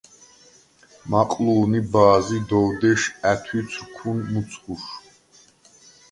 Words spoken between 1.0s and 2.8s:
მაყლუ̄ნი ბა̄ზი, “დოვ